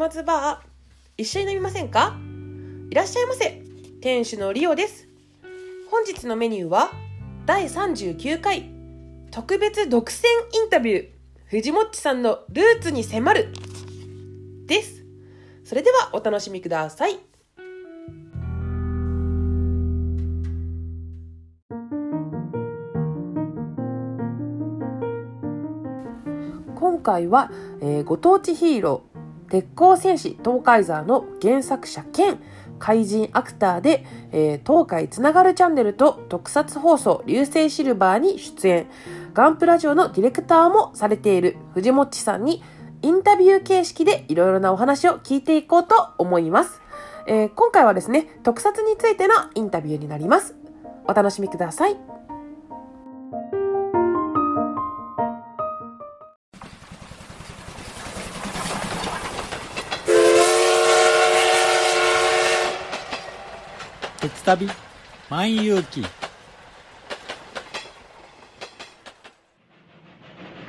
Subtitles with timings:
[0.00, 0.68] 松バー
[1.18, 2.16] 一緒に飲みませんか？
[2.88, 3.60] いらっしゃいませ。
[4.00, 5.06] 店主のリオです。
[5.90, 6.90] 本日のメニューは
[7.44, 8.70] 第39回
[9.30, 11.08] 特別独占インタビュー。
[11.44, 13.52] 藤もっちさんのルーツに迫る。
[14.64, 15.04] です。
[15.64, 17.18] それではお楽しみください。
[26.74, 29.09] 今回は、えーご当地ヒーロー
[29.50, 32.38] 鉄鋼戦士東海ザーの原作者兼
[32.78, 38.86] 怪人アクターで、えー東海つながるチャンネルと特撮放送流星シルバーに出演。
[39.34, 42.62] ガンプラジオのディレクターもされている藤もっちさんに
[43.02, 46.80] インタビュー形式でいろいろなお話を聞いていこうと思います、
[47.26, 50.54] えー今回はですね特撮についてのインタビューになります。
[51.06, 52.19] お楽しみください。
[64.40, 64.68] 鉄旅
[65.28, 66.02] 万有記。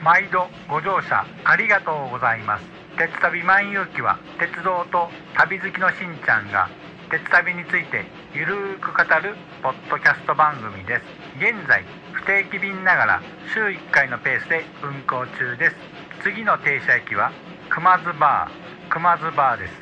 [0.04, 2.66] 毎度ご乗車ありがとうございます。
[2.98, 6.68] 鉄旅万有記は鉄道と旅好きのしんちゃんが
[7.10, 11.04] 鉄旅についてゆるく語るポッドキャスト番組です。
[11.38, 13.22] 現在不定期便ながら
[13.54, 15.76] 週1回のペースで運行中です。
[16.24, 17.32] 次の停車駅は
[17.70, 18.90] 熊津バー。
[18.90, 19.74] 熊津バーです。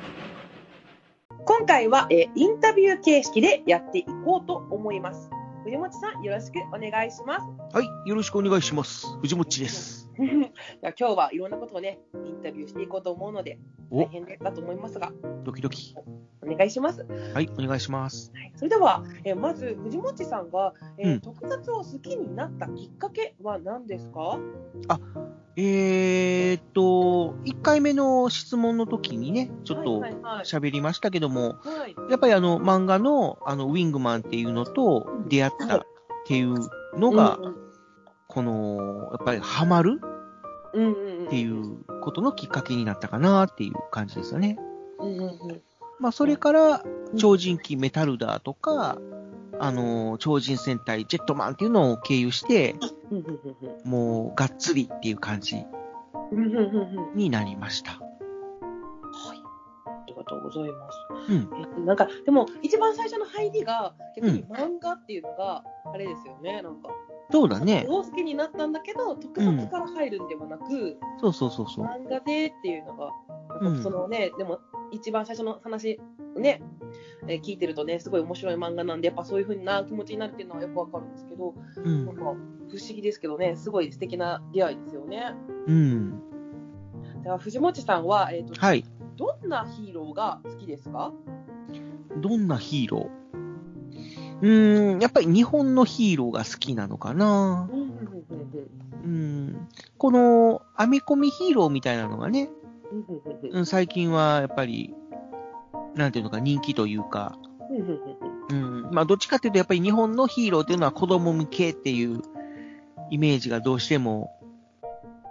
[1.70, 5.30] 回は、えーインタビュー形式でやっていこうと思います
[5.64, 9.06] 藤本さんよろしくお願いしますはい、よろしくお願いします。
[9.22, 10.10] 藤もっちです。
[10.18, 13.60] じゃあ今日はいろんなことをねインタビューしていこうと思うので
[13.92, 15.12] お大変だと思いますが
[15.44, 15.94] ドキドキ。
[16.42, 18.32] お願いしますはい、お願いします。
[18.56, 24.40] それでは、えーまず藤本さんが、えーうん特撮を好きになったきっかけは何ですか？
[25.56, 26.19] えー
[26.56, 30.44] っと、1回目の質問の時にね、ちょっとはいはいはい。
[30.46, 31.96] 喋りましたけども、はい。
[32.10, 35.82] やっぱりあの漫画のあのウィングマンっていうのと出会ったっ
[36.26, 36.56] ていう
[36.98, 37.70] のが、うん
[38.30, 40.00] この、やっぱりハマる
[40.74, 41.26] うんうんうん。
[41.26, 44.58] っていうことのきっかけになったかなっていう感じですよね。
[45.00, 45.62] うんうんうん。
[46.00, 46.84] まあ、それから、
[47.18, 49.00] 超人機メタルダーとか、
[49.60, 52.76] あの、超人戦隊ジェットマンっていうのを経由して、
[53.10, 55.79] うんうんうんもう、がっつりっていう感じうんうんうんうん
[57.16, 57.92] になりました。
[57.92, 57.98] は
[59.36, 59.40] い
[59.86, 60.98] ありがとうございます
[61.30, 61.50] うん。
[61.82, 66.90] えなんかでも一番最初の入りが逆に漫画っていうのがあれですよね、なんか
[67.32, 67.86] そうだね。
[67.88, 71.86] 大好きになったんだけど特撮から入るんではなく、そうそうそうそう。
[71.86, 73.12] 漫画でっていうのが
[73.62, 74.60] うんなんかそのね、でも
[74.92, 76.00] 一番最初の話
[76.36, 76.62] ね、
[77.28, 82.16] えー聞いてるとねすごい面白い漫画なんでやっぱそういう風な気持ちになるっていうのはよくわかるんですけど、うんなん。
[82.16, 82.38] か不思
[82.94, 85.34] 議ですけどねすごい素敵な出会いですよね。
[85.68, 86.22] うん。
[87.24, 88.86] では藤本さんは、えーとはい。
[89.18, 91.12] どんなヒーローが好きですか？
[92.18, 93.20] どんなヒーロー？
[94.42, 97.70] うーん、やっぱり日本のヒーローが好きなのかな。
[99.04, 99.68] うん。
[99.98, 102.50] この、アメコミヒーローみたいなのがね、
[103.52, 104.96] うん最近はやっぱり、
[106.00, 107.38] なんていうのか人気というか、
[108.50, 108.90] うん。
[108.92, 112.22] まあ、どっちかっていうと、やっぱり日本のヒーローっていうのは子供向けっていう
[113.12, 114.32] イメージがどうしても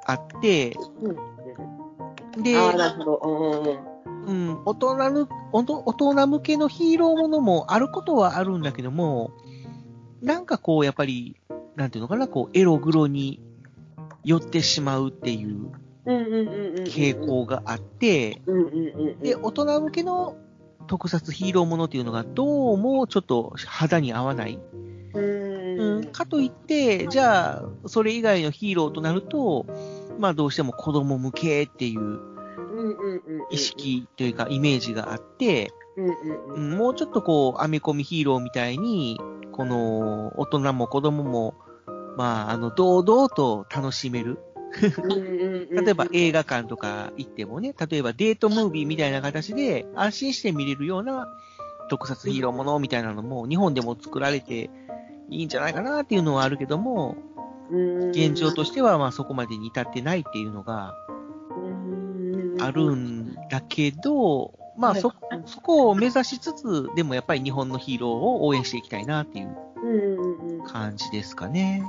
[0.04, 3.98] あって、うんで、ああ、なるほど。
[4.26, 5.62] うん大人の、大
[5.94, 9.30] 人向けのヒーローものもあることはあるんだけども、
[10.20, 11.40] なんかこう、やっぱり、
[11.76, 13.40] なんていうのかな、こう、エログロに
[14.22, 15.70] 寄ってしまうっていう。
[16.04, 17.18] 傾。
[17.18, 18.42] 向があって。
[19.22, 20.36] で、大人向けの
[20.88, 24.58] 特撮ヒーローものっていうのがどうもちょっと肌に合わない。
[25.14, 26.04] ううんん。
[26.06, 29.66] かといって、じゃあ、それ以外のヒーローとなると、
[30.18, 32.18] まあどうしても子供向けっていう。
[33.50, 33.58] 意。
[33.58, 35.70] 識というかイメージがあって、
[36.56, 39.20] もうちょっとこう、アメコミヒーローみたいに、
[39.52, 41.54] この、大人も子供も、
[42.16, 44.38] まあ、あの、堂々と楽しめる。
[44.80, 51.28] 例例えば映画館とか行ってもね、例えばデートムービーみたいな形で安心して見れるような
[51.88, 54.70] 特撮ヒーローものみたいなのも日本でも作られて
[55.30, 57.16] いいんじゃないかなっていうのはあるけども、
[57.70, 60.94] 現状としてはまあそこまでに至ってないっていうのが
[62.60, 65.12] あるんだけど、まあそ、
[65.46, 69.56] そこを目指しつつ、でもやっぱり日本のヒーローを応援していきたいなっていう。
[70.66, 71.82] 感じですかね。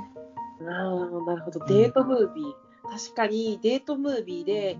[0.62, 1.64] ああ、なるほど。
[1.66, 2.44] デートムービー。
[2.90, 4.78] 確かにデートムービーで、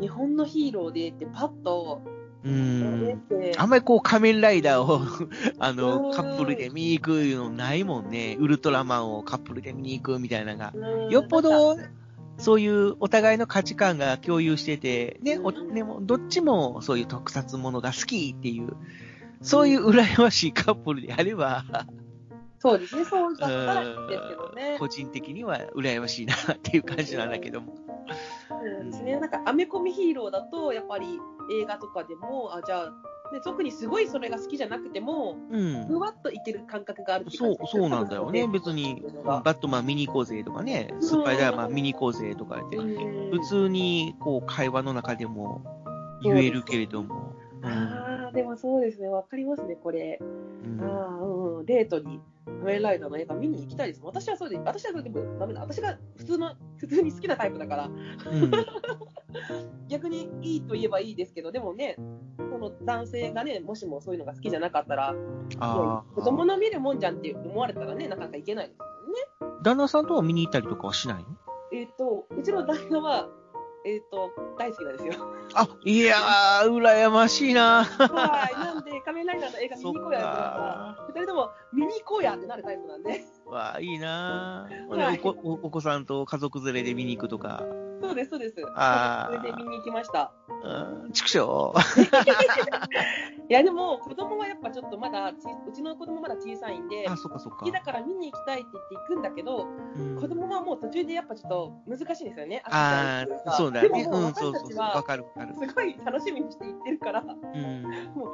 [0.00, 2.02] 日本のヒーローでってパッと
[2.44, 3.18] う出ん。
[3.28, 5.00] て、あんまりこう仮面ライダーを
[5.58, 8.36] あうの、んカップルで見に行くのないもんね。
[8.38, 10.72] ウルトラマンをカップルで見に行くみたいなのが。
[10.74, 11.76] うんよっぽ、ど、
[12.38, 18.76] そういうお互いの価値観が共有してて、ね、おねもどっちもそういう特撮ものが好きっていう、
[19.40, 21.64] そういう羨ましいカップルであれば、
[22.58, 24.76] そうですね、そうだったらいいですけどね。
[24.78, 27.74] 個人的には羨ましいなっていう感じなんだけども。
[28.48, 31.18] そうですね、なんかアメコミヒーローだと、やっぱり
[31.60, 32.92] 映画とかでも、あじゃあ、
[33.32, 35.86] ね、特にすごいそれが好きじゃなくても、うん。
[35.86, 38.46] ふわっといける感覚があるってそう感じ、そうなんだよね。
[38.48, 45.62] 別に、バットマン見に行こうぜとかね、スパイダーマン見に行こうぜとか言って、普通にこう会話の中でも
[46.22, 47.34] 言えるけれども。
[47.62, 47.68] うん。
[47.68, 50.20] ああ、でもそうですね、わかりますね、これ。
[50.20, 50.80] うん。
[50.82, 51.18] あ
[51.58, 52.20] うん、デートに
[52.60, 54.00] 仮面ライダーの映画見に行きたいです。
[54.02, 55.60] 私はそれで、私はそれでもダメだ。
[55.60, 58.50] 私が普通の、普通に好きなタイプだから、うん
[59.88, 61.96] 逆にいいと言えばいいですけど、でもね、
[62.38, 65.14] その男性がね、もしもそういうのが好きじゃなかったら、
[65.60, 69.56] あ子供の見るもんじゃんって思われたらね、なかなかいけないですよね。
[69.60, 69.62] あ。
[69.62, 71.26] 旦那さんとは見に行ったりとかはしないの？
[71.72, 73.28] えっ、と、うちの旦那は、
[73.86, 75.14] えっ、と、大好きなんですよ。
[75.54, 77.84] あ、いやー、羨ましいな。
[77.84, 78.54] はい。
[78.54, 83.24] なんで、仮面ライダーの映画見に行こうやってな二人とも見に行こうやってなるタイプなんで。
[83.46, 87.62] わあ、いいなはいおお子さんと家族連れで見に行くとか。
[88.00, 88.54] そうです、そうです。
[88.74, 90.32] あーそれで見に行きました。
[90.64, 91.40] うん、畜生？
[93.48, 95.36] いや、でも、子供はやっぱちょっとまだち、
[95.68, 97.72] うちの子供まだ小さいんで、あ、そっかそっか好き。
[97.72, 99.66] だから見に行きたいって言って行くんだけど、
[99.96, 102.62] うん子供はもう途中でやっぱちょっと難しいんですよね。
[102.64, 103.88] ああ、そうだね。
[103.88, 105.54] でももう私たちは、かるわかる。
[105.54, 107.84] すごい楽しみにして行ってるから、もうん。
[108.14, 108.32] う、も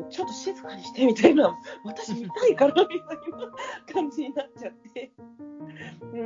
[0.00, 3.04] う、ちょっと静かにしてみたいな、私見たいからみたいな
[3.92, 5.12] 感じになっちゃって。
[6.12, 6.20] うん。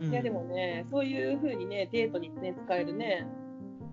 [0.00, 3.26] うんいや、でもね、そういう風にね、デートにね、使えるね、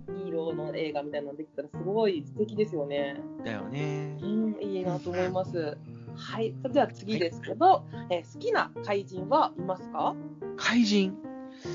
[0.07, 3.21] ヒーローの映画みたいなのできたらすごい素敵ですよね。
[3.45, 4.25] だよねう。
[4.25, 5.77] ん、いいなと思います。
[6.15, 6.53] はい。
[6.61, 10.15] それでは次ですけど、えー好きな怪人はいますか？
[10.57, 11.15] 怪人？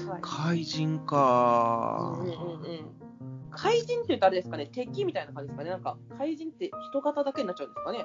[0.09, 0.21] はい。
[0.21, 2.43] 怪人かうんうんうんう
[2.83, 2.87] ん
[3.59, 5.71] 怪人って言うとあれですかね、敵みたいな感じですかね。
[5.71, 8.05] なんか、怪人って人型だけになっちゃうんですかね。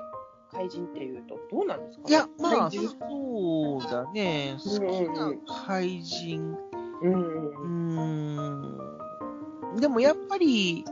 [0.50, 2.10] 怪人っていうと、どうなんですかね？
[2.10, 4.56] いや、まあ、そうだね。
[4.64, 5.34] 好きな
[5.66, 6.56] 怪人。
[7.02, 8.78] うん。
[9.80, 10.86] でもやっぱり、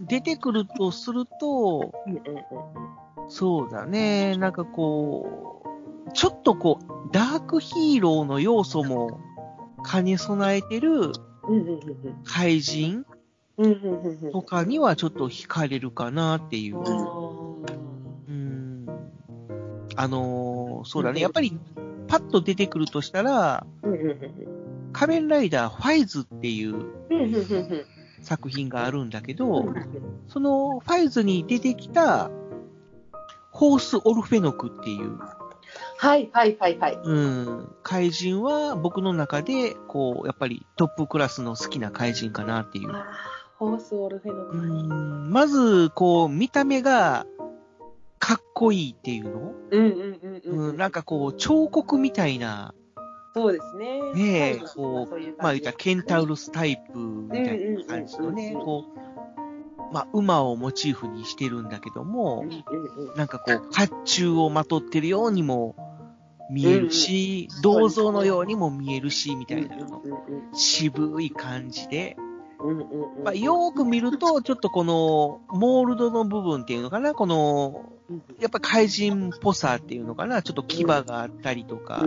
[0.00, 1.92] 出てくるとすると、
[3.28, 4.36] そうだね。
[4.36, 5.62] なんかこ
[6.08, 9.20] う、ちょっとこう、ダークヒーローの要素も
[9.90, 11.12] 兼ね備えてる
[12.24, 13.04] 怪人
[14.32, 16.78] とかにはちょっと惹かれるかなっていう。
[16.78, 16.90] あ
[18.28, 18.86] うん。
[19.96, 21.20] あのーそうだね。
[21.20, 21.58] やっぱり、
[22.08, 23.66] パッと出てくるとしたら、
[24.92, 26.84] 仮面ライダーファイズっていう
[28.22, 29.74] 作品があるんだけうどん、
[30.28, 32.30] そのファイズに出てきた、
[33.50, 35.18] ホース・オルフェノクっていう、
[35.98, 36.98] はいはいはいはい。
[37.02, 42.92] うん、怪人は僕の中で、こう、やっぱりトップクラスの好きな怪人かなっていう。
[43.58, 44.56] ホースオルフェノうク。
[44.56, 47.26] ん、まず、こう、見た目が、
[48.18, 49.52] かっこいいっていうの？
[49.70, 50.68] うんうんうんうん。
[50.70, 52.74] うん、なんかこう、彫刻みたいな、
[53.34, 54.12] そうですね。
[54.14, 58.64] ねえはいこうそういうまあ言ったらケンタウルスタイプみたいな感じのね、うんうんうんうん。
[58.64, 58.84] こ
[59.90, 63.16] う、まあ馬をモチーフにしてるんだけどもうん、うんうん。
[63.16, 65.76] なんかこう、甲冑をまとってるようにも
[66.50, 70.02] 見えるし、銅像のようにも見えるし、みたいなの。
[70.52, 72.24] 渋い感じで、うんうん。
[72.24, 72.29] うんうん
[73.24, 77.92] まあ、よーく見ると、ちょっとこの、モールドの部分っていうのかな、この、
[78.40, 82.04] やっぱ怪人っぽさっていうのかな、ちょっと牙があったりとか、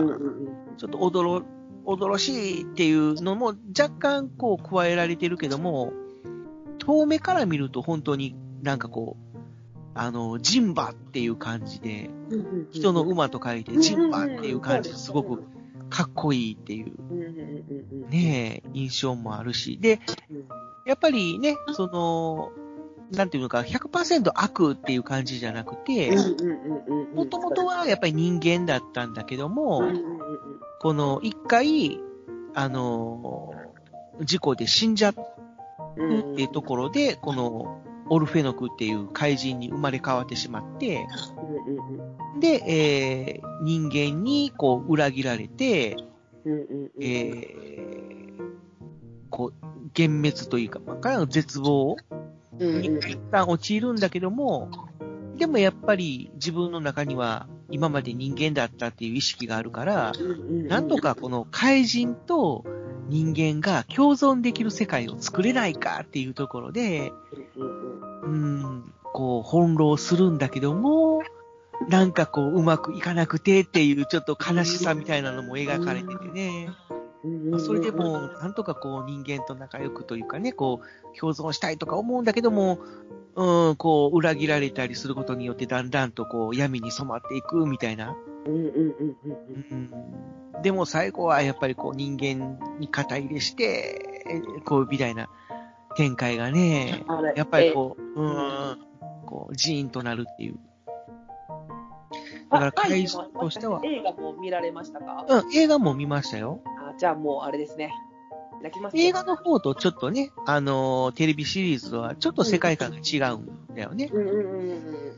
[0.76, 1.44] ちょっと驚、
[1.86, 5.92] 驚しいっていうのも若干こう加えられてるけども、
[6.78, 9.38] 遠目から見ると本当になんかこう、
[9.94, 12.10] あの、ジンバっていう感じで、
[12.70, 15.44] 人の馬と書いてジンバっていう感じですごく
[15.94, 18.08] かっこいいっていう。
[18.10, 19.78] ねえ、印象もあるし。
[19.80, 20.48] で、うん。
[20.86, 22.50] やっぱりね、その、
[23.12, 26.10] なんていうのか、100%悪っていう感じじゃなくて、
[27.14, 29.82] もともとはやっぱり人間だったんだけども、
[30.80, 32.00] この一回、
[32.54, 33.52] あの、
[34.20, 35.14] 事故で死んじゃっ
[35.96, 37.80] うっていうところで、この、
[38.10, 41.06] オルフェノクっていう怪人に生まれ変わってしまって、
[42.40, 45.96] で、えー人間にこう裏切られて、
[47.00, 48.14] えー
[49.30, 49.66] こう、
[49.98, 51.96] 幻滅というか、まあ、絶望
[52.58, 54.70] うんに一旦陥るんだけども、
[55.36, 62.64] でもやっぱり自分の中には今まで人間だったっていう意識があるから、うんなんとかこの怪人と
[63.08, 67.12] 人間が共存できる世界を作れないかっていうところで、
[68.24, 68.92] うん。
[69.12, 71.22] こう翻弄するんだけども、
[71.88, 76.68] なんかこううまくいかなくてっていうちょっと悲しさみたいなのも描かれててね。
[77.24, 77.60] うん。
[77.60, 82.80] それでも、なんとかこう人間と仲良くというかね、こう、共存したいとか思うんだけども、
[83.34, 88.16] うん、こう、裏切られたりすることによってだんだんとこう、闇に染まっていくみたいな。
[88.46, 89.90] うんうんうんうん
[90.54, 95.30] うん、でも最後はやっぱりこう人間に肩入れして、えこう、みたいな
[95.96, 97.04] 展開がね、
[97.36, 98.78] やっぱりこう、うん、
[99.26, 100.58] こう、ジーンとなるっていう。
[102.50, 105.26] だから回収としては映画も見られましたか？
[105.28, 106.60] うん、映画も見ましたよ。
[106.78, 107.90] あじゃあもうあれですね。
[108.62, 114.08] 泣きます映画の方とちょっとね、あのーテレビシリーズとはちょっと世界観が違うんだよね。
[114.12, 114.44] うんうんうん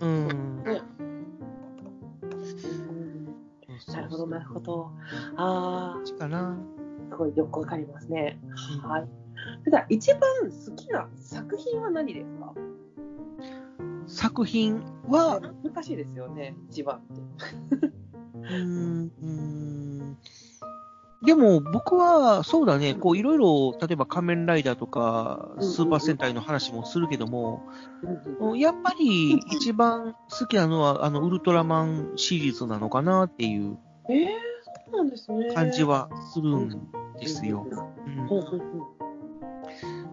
[0.00, 0.64] うんうん。
[0.64, 0.80] ね
[3.88, 4.90] なるほど、なるほど。
[5.36, 6.18] あど。
[6.18, 6.56] かな。
[7.10, 8.38] あ、すごいよくわかりますね。
[8.82, 9.08] はい。
[9.64, 12.54] ただ、一番好きな作品は何ですか？
[14.06, 17.22] 作品は、難しいですよね、一番って。
[18.34, 20.16] うーん、うーん
[21.24, 27.64] でも僕は、そうだね、こういろいろ、例えば仮面ライダーとか、スーパー戦隊の話もするけども、
[28.38, 33.76] うんやっぱり一番好きなのは、あの、ウルトラマンシリーズなのかなっていう
[34.08, 34.26] えー、
[34.90, 35.52] そうなんですね。
[35.52, 36.68] 感じはするん
[37.18, 37.66] ですよ。
[37.70, 38.95] うん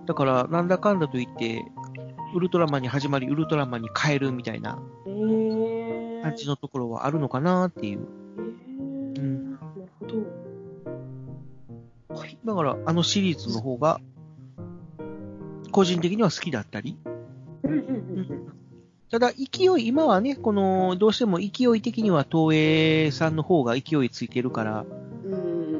[0.05, 1.65] だから、なんだかんだと言って、
[2.35, 4.79] ウルトラマンに始まり、ウルトラマンに変えるみたいな。
[6.23, 8.07] 感じのところはあるのかなっていう。
[8.37, 9.51] えーうん。
[9.51, 9.63] なる
[9.99, 10.15] ほど。
[12.15, 12.37] はい。
[12.45, 13.99] だから、あのシリーズの方が、
[15.71, 16.97] 個人的には好きだったり。
[19.11, 24.85] ただ、勢い、今はね、この、どうしても勢い的には東映さんの方が勢いついてるから、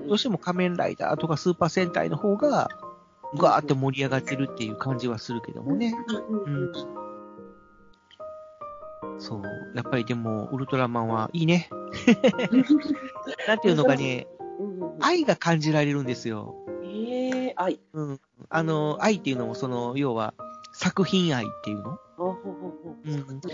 [0.08, 2.70] どうしても仮面ライダーとかスーパー戦隊の方が、
[3.38, 5.94] ガーって盛り上がってるっていう感じはするけどもね。
[6.46, 6.72] うん。
[9.20, 9.42] そう。
[9.76, 11.70] やっぱりでも、ウルトラマンはいいね。
[13.48, 13.60] なん。
[13.60, 14.28] ていうのかね、
[15.00, 16.06] 愛が感じられるん。
[16.06, 16.56] ですよ。
[16.84, 17.80] ええ愛。
[17.94, 18.20] うん。
[18.50, 20.34] あの、愛っていうのも、その、要は、
[20.74, 23.40] 作品愛っていうのほうほうほうほううん。
[23.40, 23.50] だ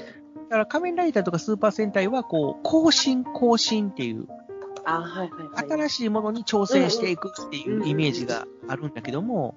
[0.50, 4.28] から仮面ライダーとかスーパー戦隊は、こう、更新更新っていう、
[4.86, 5.70] あ、はいはいはい。
[5.70, 8.94] 新しいものに挑戦していくっていうイメージがあるん。
[8.94, 9.56] だけども、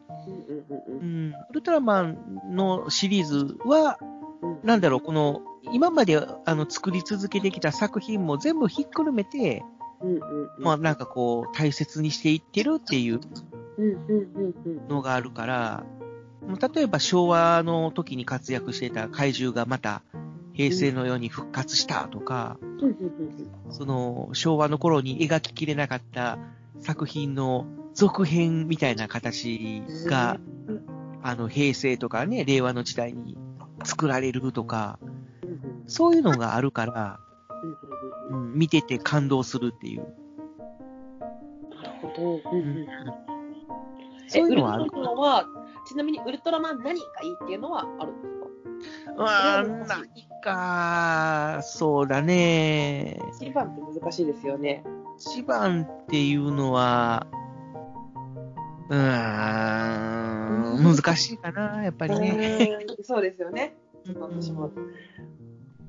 [1.03, 1.35] うん。
[1.51, 2.17] ウルトラマン
[2.53, 4.13] のシリーズは、うん
[4.65, 5.43] なんだろう、この、
[5.73, 9.63] 今まであの作り続けてきた作品も全部ひっくるめて、
[10.01, 10.65] うんうんうん。
[10.65, 13.21] まあなんかこう、大切にしていってるっていう
[14.89, 15.85] のがあるから、
[16.47, 20.03] もう例えば昭和の時に活躍してた怪獣がまた
[20.55, 22.97] 平成のように復活したとか、うん
[23.71, 26.39] その昭和の頃に描ききれなかった
[26.81, 30.39] 作品の続編みたいな形が、
[31.23, 33.39] あの平成とかね、令和の時代に
[33.85, 34.99] 作られるとか、
[35.87, 37.21] そういうのがあるから、
[38.31, 40.07] うん見てて感動するっていう。
[41.75, 42.41] なるほど。
[44.29, 45.47] そういうのはあるえウルトラマンは、
[45.87, 49.15] ちなみにウルトラマン何がいいっていうのはあるんですか？
[49.17, 50.09] うわー何
[50.43, 53.19] か、そうだね。
[53.41, 54.83] 一番って難しいですよね。
[55.19, 57.27] 一番っていうのは、
[58.89, 59.01] うーん、
[60.77, 62.85] 難しいかな、やっぱりね。
[62.89, 63.77] うんそうですよね。
[64.19, 64.71] 私も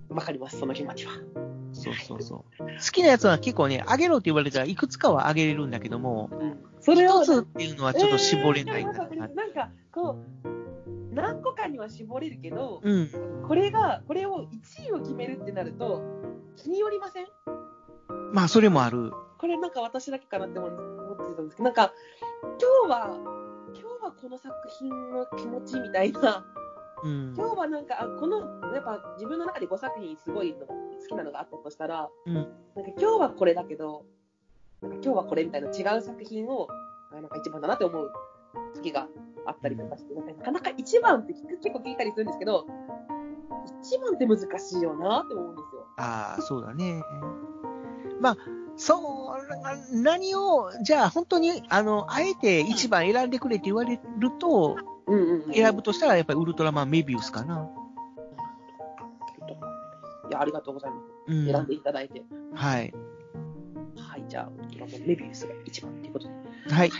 [0.10, 1.14] わかります、その気持ちは。
[1.72, 2.64] そうそうそう。
[2.64, 6.30] 好きなやつは結構ね、あげろって言われたらいくつかはあげれるんだけども、
[6.82, 9.10] それを一つっていうのはちょっと絞れないかな。
[9.12, 13.10] えーなんか、こう、何個かには絞れるけど、うん。
[13.48, 16.02] これが、これを1位を決めるってなると、
[16.56, 17.28] 気によりません？
[18.34, 19.12] まあ、それもある。
[19.40, 21.94] これなんか私だけかなって思ってたんですけど、なんか、
[22.44, 23.20] 今日は、
[24.04, 26.46] はこの作品の気持ちみたいな、
[27.04, 27.34] うん。
[27.36, 28.40] 今日はなんか、あこの、
[28.74, 30.76] やっぱ自分の中で5作品すごいの好
[31.08, 32.34] きなのがあったとしたら、うん。
[32.34, 34.06] なんか今日はこれだけど、
[34.82, 36.68] なんか今日はこれみたいな違う作品を、
[37.12, 38.12] あなんか一番だなって思う
[38.76, 39.08] 時が
[39.46, 42.66] あったりとかして、なんかなかなか一番って聞く結構聞いたりするんですけど、
[43.82, 45.86] 一番って難しいよなって思うんですよ。
[45.98, 47.02] ああ、そうだね。
[48.20, 48.38] まあ、
[48.76, 55.54] そう、な何を、じゃあ本当に、あの、あえて一番選んでくれって言われると、うんうん、うん。
[55.54, 57.70] 選ぶとしたらやっぱりウルトラマンメビウスかな。
[60.30, 61.04] いや、ありがとうございます。
[61.28, 61.46] うん。
[61.46, 62.24] 選んでいただいて。
[62.54, 62.94] はい。
[63.98, 66.34] はい、じゃあ、ウルトラマンメビウスが一番ということで。
[66.74, 66.92] はい。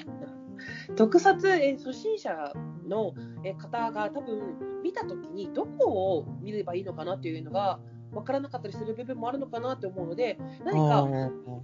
[0.96, 2.54] 特撮、えー初心者
[2.88, 3.14] の
[3.44, 7.80] えー方が多分見たときにどこを見ればいいのかなというのが
[8.14, 11.08] 分からなかったりする部分もあるのかなと思うので何か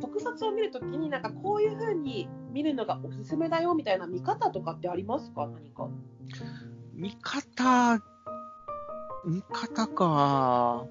[0.01, 5.48] 特撮を見るときになんかこういう風に見るのがおすすめだよみたいな見方とかってありますか？
[5.48, 5.88] 何か。
[6.94, 8.01] 見方、
[9.25, 10.86] 見方か。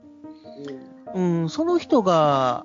[1.15, 2.65] うん、その人が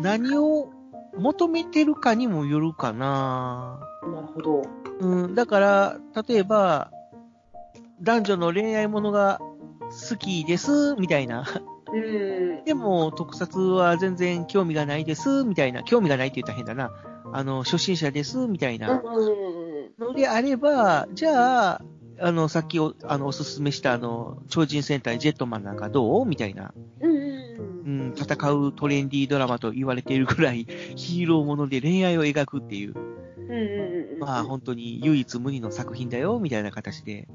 [0.00, 0.70] 何を
[1.16, 3.80] 求めてるかにもよるかな。
[4.02, 4.62] なるほど。
[5.00, 5.98] うん、だから、
[6.28, 6.90] 例えば、
[8.00, 9.40] 男女の恋愛ものが
[10.10, 11.44] 好きです、みたいな。
[11.92, 12.64] うん。
[12.64, 15.82] でも、特撮は全然興味がないです、みたいな。
[15.82, 16.92] 興味がないって言ったら変だな。
[17.32, 19.02] あの、初心者です、みたいな。
[19.04, 20.06] うん。
[20.06, 21.82] のであれば、じゃあ、
[22.20, 26.26] あの、さっきお、あの、おすすめした、あの、超人戦隊ジェットマンなんかどう？
[26.26, 26.72] みたいな。
[27.00, 27.14] うん。
[27.84, 34.20] うん、戦うトレンディードラマと言われているぐらい、ヒーローもので恋愛を描くっていう、うん。
[34.20, 37.28] まあ本当に唯一無二の作品だよ、みたいな形で、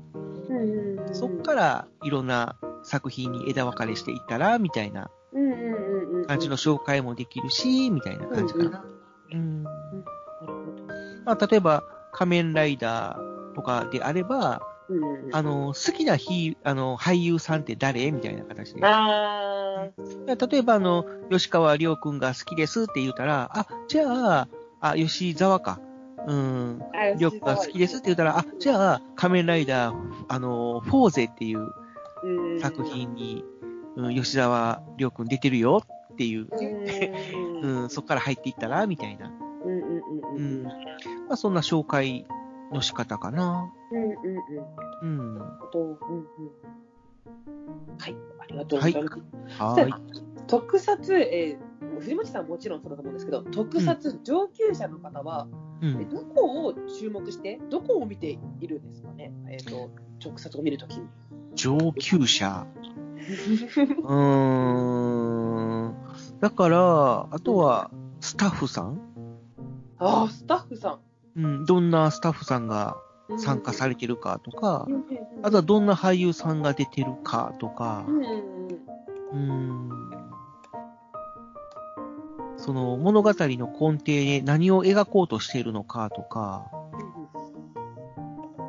[0.50, 1.13] うん。
[1.13, 2.58] そっからいろんな
[2.89, 5.10] 作品に枝分かれしていったら、みたいな。
[6.27, 8.84] 感じの紹介もできるし、みたいな感じかな。
[9.31, 9.63] うん。
[11.24, 15.36] まあ例えば、仮面ライダーとかであれば、うん。
[15.36, 18.12] あの、好きなヒーあの、俳優さんって誰？
[18.12, 18.81] みたいな形で。
[18.84, 19.88] あ
[20.27, 24.05] 例えば、あの、吉川亮君が好きですって言ったら、あ、じゃ
[24.39, 24.48] あ、
[24.81, 25.79] あ、吉沢か。
[26.27, 26.81] うん。
[26.93, 27.15] あ。
[27.19, 29.96] 亮君が好きですって言ったら、あ、じゃあ、仮面ライダー、
[30.27, 31.72] あの、フォーゼっていううん
[32.62, 32.84] 作。
[32.84, 33.44] 品に、
[33.96, 35.84] うん、吉沢亮君出てるよ
[36.14, 36.48] っていう、
[37.62, 37.82] うん。
[37.82, 39.32] うん、そこから入っていったら、みたいな。
[39.66, 39.72] うん。
[39.72, 39.98] うん。
[39.98, 40.02] う
[40.36, 40.64] うん。
[40.64, 40.64] ん。
[40.64, 40.72] ま
[41.32, 42.26] あ、そんな紹介
[42.72, 43.72] の仕方かな。
[43.92, 44.02] うん。
[44.02, 45.38] うん。
[45.38, 45.40] うん。
[45.72, 45.98] と、うん。
[47.98, 48.16] はい。
[48.40, 49.62] ありがとうございます。
[49.62, 49.94] はーい。
[50.48, 55.48] 特撮、えー、藤本さんはもちろんそうだと思うんですけど、特撮上級者の方は、
[55.82, 56.02] うん。
[56.02, 59.92] えどこを注目して、どこを見ているんですかね、えっ、と、
[60.24, 61.08] 直撮を見るときに。
[61.56, 62.68] 上級者。
[64.03, 65.96] うーん。
[66.39, 67.91] だから、あとは、
[68.22, 69.00] スタッフさん
[69.98, 71.00] ああ、スタッフさ
[71.36, 71.65] うん。
[71.65, 72.98] どんなスタッフさんが
[73.32, 73.39] ん。
[73.39, 75.06] 参加されてるかとかう、ん。
[75.44, 78.06] あとはどんな俳優さんが出てるかとか
[79.34, 79.89] う、ん。
[82.58, 86.70] その物語の根底で何を描こうとしているのかとか、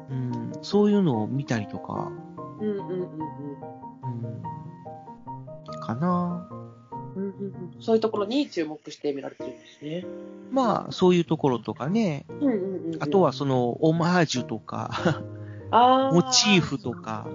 [0.09, 2.12] うん、そういうのを見たりとか、
[2.61, 2.68] うん。
[2.68, 2.79] うん。
[2.79, 2.88] うん。
[2.88, 4.42] うん。
[5.73, 6.49] うん、かな。
[7.16, 7.25] うん。
[7.25, 7.53] うん。
[7.81, 10.05] そういうところに注目して見られてるんですね。
[10.51, 12.38] まあ、そういうところとかね、うん。
[12.38, 12.94] うん。
[12.94, 13.03] うん。
[13.03, 14.90] あとは、その、オマージュとか、
[15.70, 16.12] ああ。
[16.12, 16.92] モチーフと。
[16.92, 17.27] か、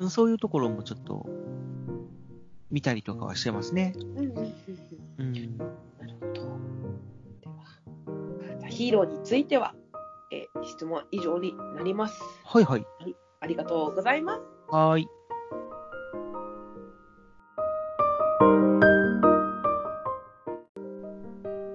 [0.00, 0.10] うん。
[0.10, 1.26] そういうところもちょっと、
[2.70, 3.94] 見たりとかはしてますね。
[3.96, 4.18] うん。
[4.18, 4.26] うん。
[4.26, 4.36] うん。
[5.18, 5.58] うん。
[5.58, 5.64] な
[6.06, 6.32] るほど。
[7.42, 7.64] では、
[8.58, 9.74] じゃあヒーローについては、
[10.30, 12.22] えー質問は以上になります。
[12.44, 12.86] はいはい。
[13.42, 14.42] ありがとうございます。
[14.70, 15.08] はーい。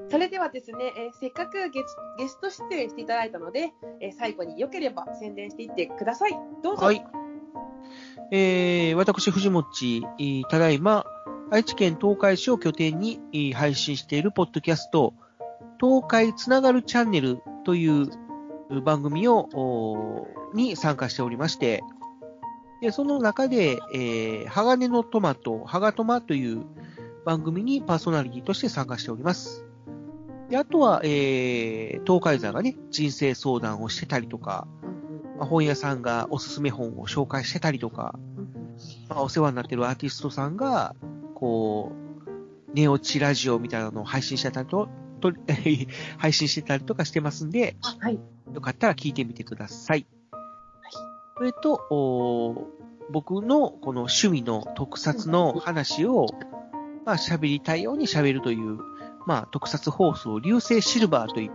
[0.10, 6.32] それではですね、えーせっかくゲスゲスト出演していただいたので、えー最後に良ければ宣伝していってください。
[6.63, 6.86] どうぞ。
[6.86, 7.06] はい。
[8.32, 11.06] えー、私、藤もっち、えーただいま、
[11.51, 15.13] 愛知県東海市を拠点に、えー配信しているポッドキャスト、
[15.82, 18.10] 東海つながるチャンネルというう
[18.84, 21.84] 番組を、に参加しておりまして、
[22.82, 26.65] で、その中で、えー、鋼のトマト、ハガトマという
[27.25, 29.65] 番組にパーソナリティとして参加しております。
[30.49, 34.67] で、あとは、えー、東海座がね、人生相談をしてたりとか、
[35.38, 38.17] まあ本屋さんがおすすめ本を紹介してたりとか、
[39.10, 40.95] まあ、お世話になってるアーティストさんが、
[41.34, 45.34] こう、寝落ちラジオみたいなのを配信してたりと、と
[46.17, 48.19] 配信してたりとかしてますんで、はい。
[48.53, 50.06] よかったら聞いてみてください。
[51.38, 52.67] それと、お
[53.12, 56.27] 僕のこの趣味の特撮の話を、
[57.06, 58.80] まあ喋りたいように喋るという、
[59.25, 61.51] まあ特撮放送流星シルバーという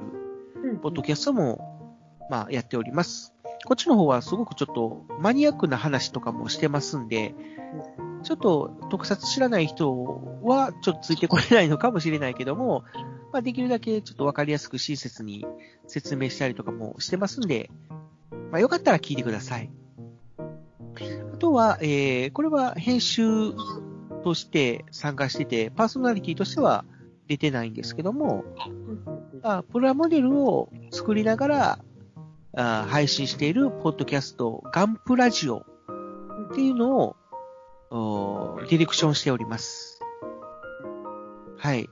[0.65, 1.91] うんポッドキャストも、
[2.31, 3.35] まあ、やっております。
[3.65, 7.35] こっちの方はすごくちょっとマニアックな話とかもしてますんで、
[8.23, 12.85] ちょっと特撮知らない人はちょっとついてこれないのかもしれないけども、
[13.33, 15.47] まあ、できるだけちょっとわかりやすく親切に
[15.87, 17.71] 説明したりとかもしてますんで、
[18.51, 19.71] まあ、よかったら聞いてください。
[21.35, 23.25] あとは、えー、これは編集
[24.23, 26.85] として参加してて、パーソナリティとしては
[27.27, 28.45] 出てないんですけども、
[29.43, 31.79] あプラモデルを作りながら
[32.55, 37.17] あ配信しているポッドキャスト、ガンプラジオっていうのを
[37.91, 40.01] おディレクションしております。
[41.57, 41.89] はい。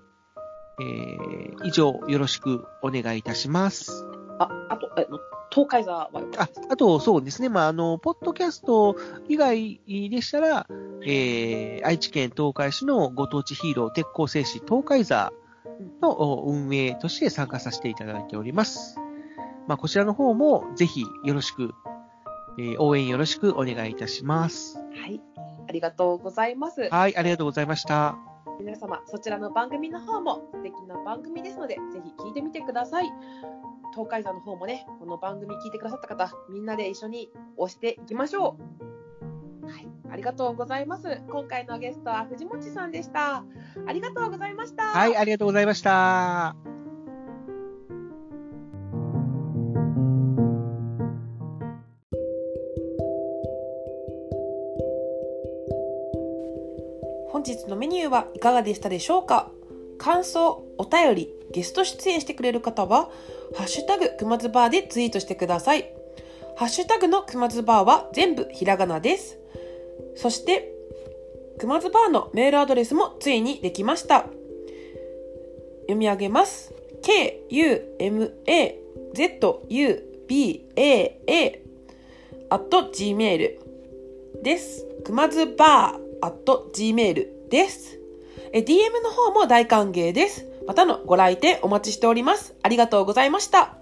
[0.80, 4.06] えー、以上よろしくお願いいたします。
[4.38, 5.06] あ、あと、え
[5.50, 7.48] 東海座はああと、そうですね。
[7.48, 8.96] まあ、あの、ポッドキャスト
[9.28, 10.66] 以外でしたら、
[11.02, 15.32] えー、愛知県東海市のご当地ヒーロー鉄鋼戦士東海座
[16.00, 18.96] のお運営として参加させていただいております。
[19.66, 21.74] まあ、こちらの方もぜひよろしく、
[22.58, 24.78] えー応援よろしくお願いいたします。
[24.78, 25.20] はい。
[25.68, 26.88] ありがとうございます。
[26.90, 28.29] はい、ありがとうございました。
[28.60, 33.12] 皆様、そちらの番組の方も素敵な番組ですので、ぜひ聞いてみてください。
[33.92, 38.56] 東海座の方もね、この番組聞いてくださった方、みんなで一緒に押していきましょ
[39.62, 39.66] う。
[39.66, 41.20] はい、ありがとうございます。
[41.30, 43.44] 今回のゲストは藤持さんでした。
[43.86, 44.84] ありがとうございました。
[44.84, 46.69] はい、ありがとうございました。
[57.50, 59.50] 日のメニューはいかがでしたでしょうか？
[59.98, 63.10] 感想、お便り、ゲスト出演してくれる方は、
[63.54, 65.92] ハッシュタグくまずバーでツイートしてください。
[66.56, 69.38] ハッシュタグのくまずバーは全部ひらがなです。
[70.16, 70.72] そして、
[71.58, 74.26] くまずバーのメールアドレスもついにできました。
[75.82, 76.72] 読み上げます。
[77.02, 77.62] k-u-m-a-z-u-b-a-a
[82.50, 83.58] at gmail
[84.42, 84.86] です。
[85.04, 87.98] くまずバー at gmail です。
[88.52, 90.46] え DM の方も大歓迎です。
[90.66, 92.54] またのご来店お待ちしております。
[92.62, 93.79] ありがとうございました。